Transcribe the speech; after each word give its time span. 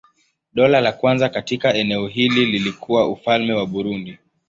Dola 0.53 0.81
la 0.81 0.91
kwanza 0.91 1.29
katika 1.29 1.73
eneo 1.73 2.07
hili 2.07 2.45
lilikuwa 2.45 3.07
Ufalme 3.07 3.53
wa 3.53 3.65
Burundi. 3.65 4.17